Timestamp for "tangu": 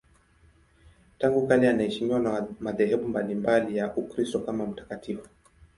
1.17-1.47